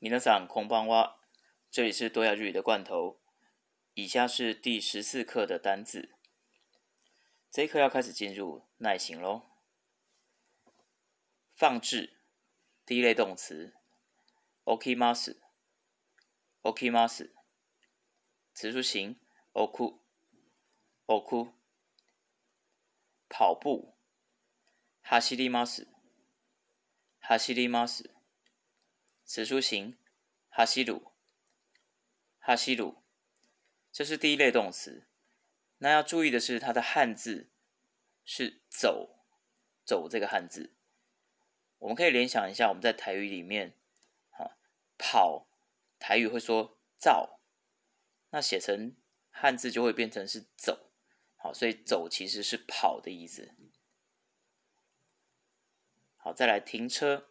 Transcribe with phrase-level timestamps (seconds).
[0.00, 1.14] 皆さんこんばんは，
[1.70, 3.22] 这里是多亚日语的罐头。
[3.94, 6.14] 以下是第十四课的单字。
[7.50, 9.44] 这一课要开始进入耐心喽。
[11.54, 12.18] 放置，
[12.84, 13.72] 第一类动词，
[14.64, 17.30] okimas，okimas，
[18.52, 19.18] 词书形，
[19.54, 21.54] oku，oku。
[23.30, 23.96] 跑步，
[25.00, 25.88] 哈西里马斯，
[27.20, 27.66] 哈西里
[29.29, 29.45] 马斯。
[29.45, 29.95] 词书行，
[30.49, 31.11] 哈西鲁，
[32.39, 33.03] 哈西鲁，
[33.91, 35.07] 这是第一类动词。
[35.77, 37.51] 那要注意的是，它的汉字
[38.25, 39.23] 是走，
[39.85, 40.73] 走这个汉字。
[41.77, 43.77] 我们可以联想一下，我们在台语里面，
[44.31, 44.57] 哈，
[44.97, 45.47] 跑，
[45.99, 47.39] 台语会说造，
[48.31, 48.97] 那写成
[49.29, 50.91] 汉字就会变成是走，
[51.37, 53.55] 好，所以走其实是跑的意思。
[56.17, 57.28] 好，再来停车。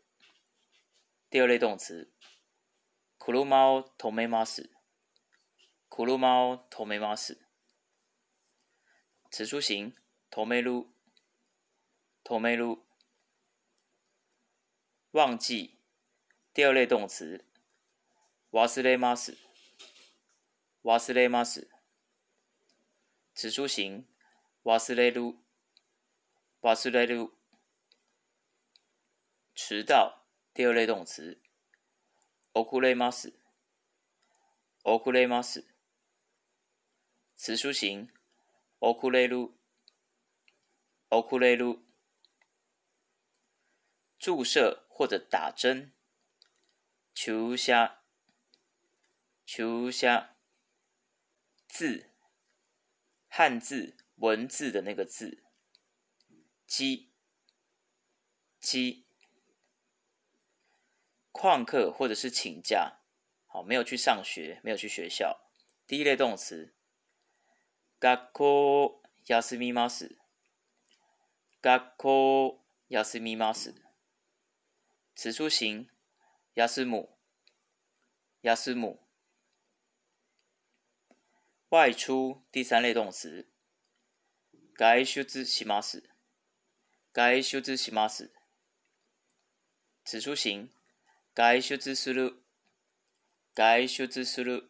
[1.30, 2.10] 第二类动词，
[3.18, 4.72] 库鲁猫头没马死，
[5.90, 7.46] 库鲁猫头没马死。
[9.30, 9.94] 词书形，
[10.30, 10.90] 头没撸，
[12.24, 12.86] 头没撸。
[15.10, 15.76] 忘记。
[16.54, 17.44] 第二类动词，
[18.50, 19.36] 瓦斯雷马斯，
[20.80, 21.70] 瓦斯雷马斯。
[23.34, 24.08] 词书形，
[24.62, 25.44] 瓦斯雷撸，
[26.60, 27.34] 瓦斯雷撸。
[29.54, 30.27] 迟到。
[30.58, 31.40] 第二类动词
[32.52, 33.32] ，oku le mas，oku
[35.12, 35.64] le mas，
[37.36, 38.12] 词书形
[38.80, 39.54] ，oku le lu，oku
[41.38, 41.84] le lu，
[44.18, 45.92] 注射或者打针，
[47.14, 48.02] 球虾，
[49.46, 50.34] 球虾，
[51.68, 52.10] 字，
[53.28, 55.44] 汉字文字的那个字，
[56.66, 57.12] 鸡，
[58.58, 59.07] 鸡。
[61.37, 62.99] 旷课或者是请假，
[63.47, 65.39] 好，没有去上学，没有去学校。
[65.85, 66.73] 第一类动词，
[67.99, 70.17] 学校休みます。
[71.61, 72.59] 学校
[72.89, 73.73] 休みます。
[75.15, 75.87] 词书形，
[76.55, 77.09] 休む。
[78.41, 78.99] 休む。
[81.69, 83.49] 外出，第三类动词，
[84.77, 86.03] 外出します。
[87.13, 88.31] 外出します。
[90.03, 90.69] 词书形。
[91.37, 92.33] 外出する、
[93.55, 94.69] 外出する。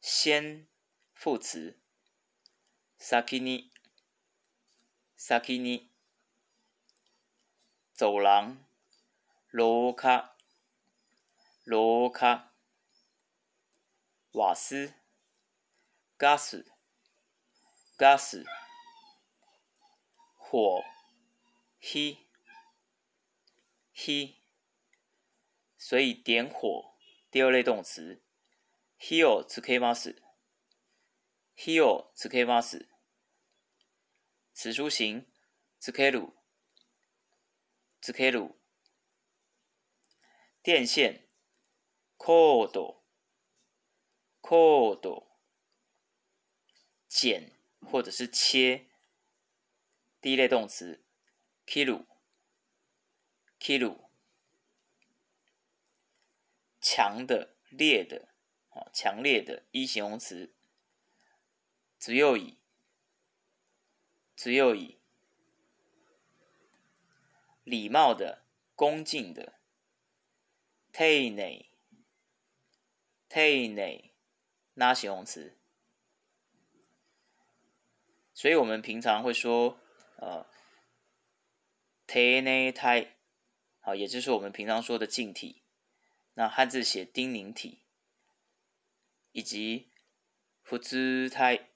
[0.00, 0.66] 先
[1.14, 1.74] 副詞、
[2.98, 3.70] 先に、
[5.16, 5.90] 先に。
[7.98, 8.56] 走廊、
[9.52, 10.34] 廊下、
[11.66, 12.54] 廊下。
[14.36, 14.92] 瓦斯、
[16.18, 16.64] ガス、
[17.96, 18.44] ガス。
[20.40, 20.82] 火、
[21.78, 22.18] 火。
[23.98, 24.36] he，
[25.78, 26.96] 所以点火，
[27.30, 28.22] 第二类动词，
[28.98, 30.22] he o つけます。
[31.56, 32.88] he o つけます。
[34.52, 35.26] 词书形，
[35.80, 36.28] つける。
[38.00, 38.54] つける。
[40.62, 41.28] 电线，
[42.16, 43.02] コード。
[44.40, 45.26] コード。
[47.08, 48.86] 剪或者是切，
[50.20, 51.04] 第一类动词，
[51.66, 51.84] 切
[53.59, 54.09] kilu，
[56.81, 58.29] 强的、烈的，
[58.69, 60.53] 啊，强烈的一形容词。
[61.99, 62.57] 只有以，
[64.35, 64.97] 只有以，
[67.63, 69.59] 礼貌的、恭敬的。
[70.91, 71.67] tai nei，tai
[73.73, 74.11] nei，
[74.73, 75.57] 那形容词。
[78.33, 79.77] 所以我们平常会说，
[80.15, 80.45] 呃
[82.07, 83.18] ，tai nei tai。
[83.81, 85.63] 好，也就是我们平常说的静体，
[86.33, 87.81] 那汉字写丁宁体，
[89.31, 89.89] 以及
[90.63, 91.69] 普通胎、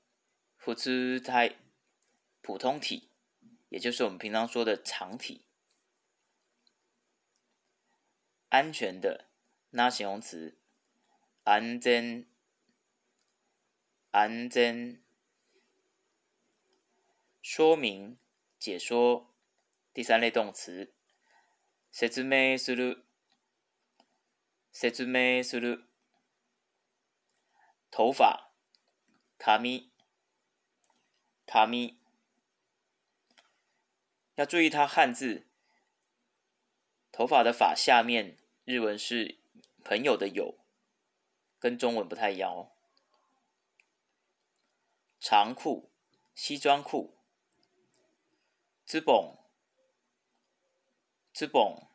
[0.58, 1.56] 普通胎、
[2.42, 3.10] 普通体，
[3.70, 5.46] 也就是我们平常说的常体。
[8.50, 9.30] 安全的，
[9.72, 10.60] 那形容词，
[11.44, 12.28] 安全、
[14.12, 15.02] 安全。
[17.42, 18.18] 说明、
[18.60, 19.34] 解说，
[19.92, 20.94] 第三类动词。
[21.93, 23.05] 説明する、
[24.73, 25.85] 説明する。
[27.91, 28.53] 头发、
[29.39, 29.91] 髪、
[31.47, 31.99] 髪。
[34.35, 35.49] 要注意它汉字，
[37.11, 39.41] 头发的发下面日文是
[39.83, 40.59] 朋友的友，
[41.59, 42.71] 跟中文不太一样哦。
[45.19, 45.91] 长裤、
[46.35, 47.19] 西装裤、
[48.87, 49.42] ズボン。
[51.35, 51.89] ズボン。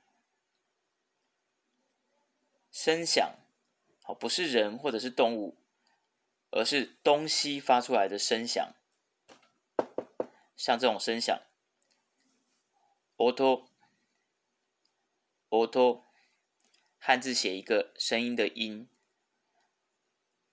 [2.71, 3.35] 声响，
[4.01, 5.55] 好，不是人或者是动物，
[6.49, 8.73] 而是东西发出来的声响，
[10.57, 11.39] 像这种声响，
[13.17, 13.35] 音，
[15.51, 16.01] 音，
[16.97, 18.89] 汉字写一个声音的音。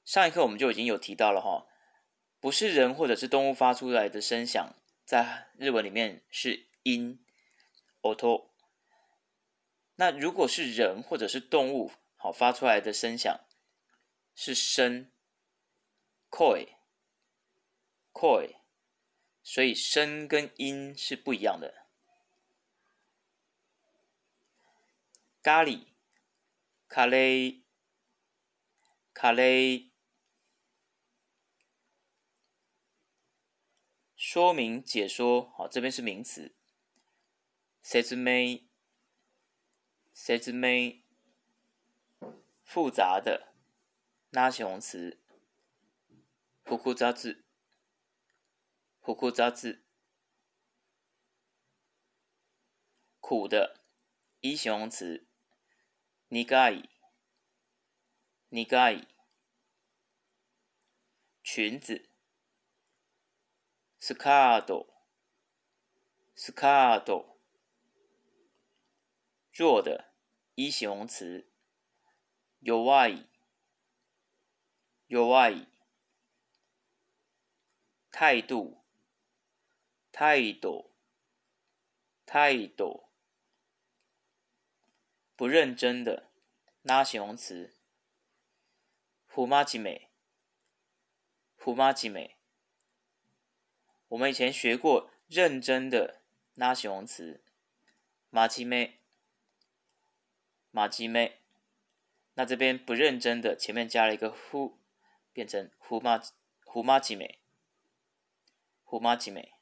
[0.04, 1.66] 上一课我们就已经有提到了哈，
[2.38, 4.74] 不是人或者是动物发出来的声响，
[5.06, 7.24] 在日文里面是音，
[8.02, 8.46] 音。
[9.95, 13.45] 那如果是人或者是动物，好发出来的声响
[14.33, 15.11] 是声
[16.29, 16.67] ，koi，koi，
[19.41, 21.85] 所以声跟音是不一样的。
[25.41, 25.87] 咖喱，
[26.87, 27.63] 咖喱，
[29.13, 29.91] 咖喱，
[34.15, 36.55] 说明解说，好，这边是名词。
[37.83, 38.64] 説明
[40.14, 41.02] 説明
[42.62, 43.52] 复杂的，
[44.30, 45.18] 拉形容词。
[46.64, 47.42] 複雑
[49.02, 49.80] 複雑
[53.20, 53.80] 苦的，
[54.40, 55.26] 一形容词。
[56.28, 56.88] 苦い
[58.50, 59.08] 苦い
[61.42, 62.08] 裙子。
[63.98, 64.86] スカート
[66.36, 67.33] スカート
[69.55, 70.11] 弱的
[70.55, 71.49] 一形容词，
[72.59, 73.25] 弱い
[75.07, 75.67] 弱い
[78.11, 78.83] 态度
[80.11, 80.91] 态度
[82.25, 83.07] 态度
[85.37, 86.29] 不认真的
[86.81, 87.73] 拉形容词，
[89.27, 92.35] 不真面目不真面目。
[94.09, 96.21] 我们以前学过认真的
[96.55, 97.41] 拉形容词，
[98.49, 99.04] 真面目。
[100.75, 101.39] 马吉妹，
[102.33, 104.77] 那这边不认真的，前面加了一个呼，
[105.31, 106.21] 变成呼马
[106.65, 107.39] 呼马吉美，
[108.83, 109.53] 呼马吉美。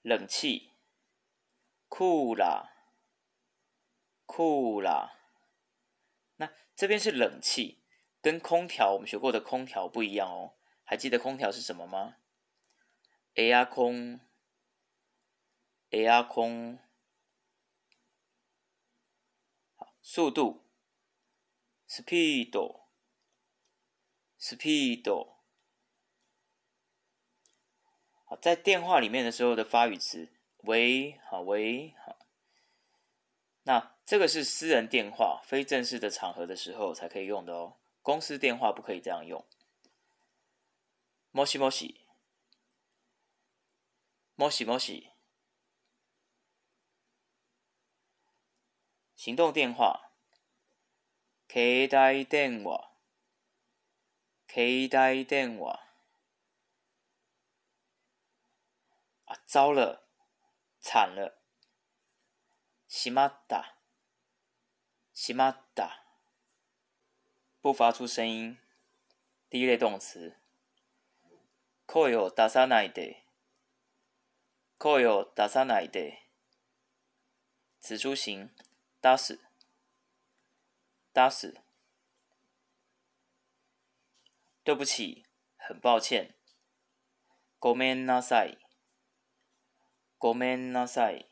[0.00, 0.70] 冷气，
[1.90, 2.72] 酷啦，
[4.24, 5.12] 酷啦。
[6.36, 7.82] 那这边是冷气，
[8.22, 10.54] 跟空调我们学过的空调不一样哦。
[10.82, 12.16] 还记得空调是什么吗
[13.34, 14.18] ？air 空
[15.90, 16.78] ，air 空。
[20.01, 20.63] 速度，
[21.87, 22.57] speed，speed。
[28.25, 30.29] 好，在电话里面的时候的发语词，
[30.63, 32.17] 喂，好，喂，好。
[33.63, 37.77] 那这个是私人电话，非正式的场合的时候才可以用的哦。
[38.01, 39.45] 公司电话不可以这样用。
[41.33, 42.07] もしもし，
[44.37, 45.10] もしもし。
[49.21, 50.11] 行动电话，
[51.47, 52.91] 携帯电话，
[54.47, 55.83] 携帯电话。
[59.25, 60.03] 啊，糟了，
[60.79, 61.33] 惨了，
[62.87, 63.75] しまった，
[65.13, 66.03] しまった。
[67.61, 68.57] 不发出声音，
[69.49, 70.37] 第一类动词。
[71.85, 73.25] 声を出さないで，
[74.77, 76.23] 声を出さないで。
[77.79, 78.49] 此出形。
[79.01, 79.39] 打死，
[81.13, 81.61] 打死。
[84.63, 86.35] 对不起，很抱歉。
[87.59, 88.57] ごめんなさい。
[90.19, 91.29] ごめんなさい。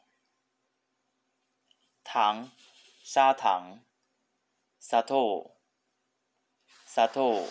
[2.04, 2.50] 糖，
[3.04, 3.84] 砂糖。
[4.80, 5.52] 砂糖，
[6.86, 7.46] 砂糖。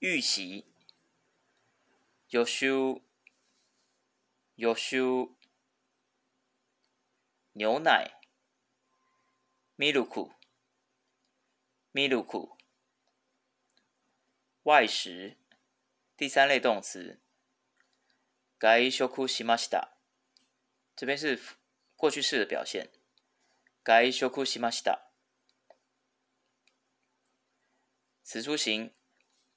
[0.00, 0.66] 预习。
[2.28, 3.00] 予習，
[4.56, 5.28] 予習。
[7.54, 8.20] 牛奶，
[9.76, 10.30] milk，milk，
[14.62, 15.36] 外食，
[16.16, 17.20] 第三类动词，
[18.60, 19.96] 外食しました。
[20.94, 21.40] 这边是
[21.96, 22.90] 过去式的表现，
[23.84, 25.10] 外食しました。
[28.22, 28.94] 此出形，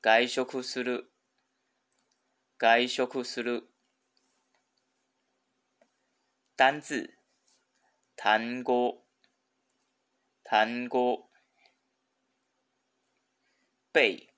[0.01, 1.11] 外食する，
[2.57, 3.69] 外食する。
[6.55, 7.16] 单字。
[8.17, 9.03] 単語、
[10.43, 11.29] 単語、
[13.91, 14.33] 背、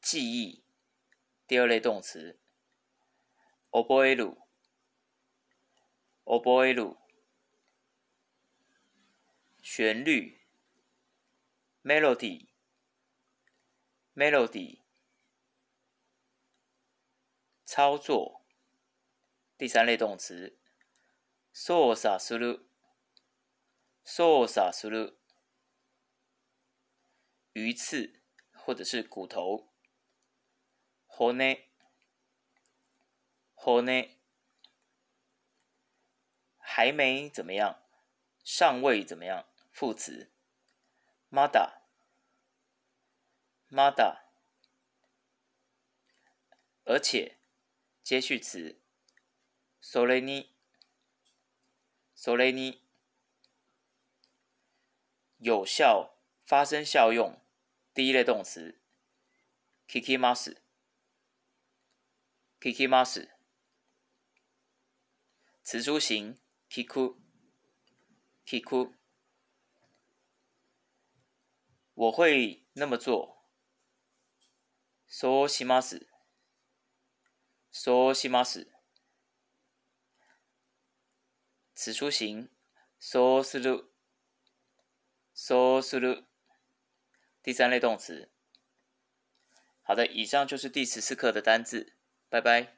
[0.00, 0.64] 记忆，
[1.46, 2.38] 第二类动词。
[3.72, 4.36] 覚える、
[6.24, 6.96] 覚える。
[9.62, 10.40] 旋律，
[11.84, 14.80] melody、melody。
[17.64, 18.42] 操作，
[19.56, 20.58] 第三类动词。
[21.52, 22.63] 操作する。
[24.04, 25.18] 操作する。
[27.52, 28.22] 鱼刺
[28.52, 29.72] 或者是骨头。
[31.06, 31.32] 骨。
[33.54, 33.82] 骨。
[36.58, 37.82] 还没怎么样，
[38.44, 39.46] 尚未怎么样。
[39.70, 40.30] 副词。
[41.28, 41.82] まだ。
[43.68, 44.30] まだ。
[46.84, 47.38] 而且。
[48.02, 48.80] 接续词。
[49.80, 50.56] それに。
[52.14, 52.83] それに。
[55.44, 56.10] 有效，
[56.44, 57.40] 发生效用。
[57.92, 58.80] 第一类动词。
[59.88, 60.62] 聞きます。
[62.60, 63.28] 聞きます。
[65.64, 66.36] 词书形。
[66.68, 67.16] 聞く。
[68.46, 68.92] 聞く。
[71.94, 73.44] 我会那么做。
[75.06, 76.06] そうします。
[77.72, 78.68] そうします。
[81.74, 82.48] 词书形。
[82.98, 83.90] そうする。
[85.34, 86.24] そうする。
[87.42, 88.30] 第三类动词。
[89.82, 91.94] 好的，以上就是第十四课的单字。
[92.28, 92.76] 拜拜。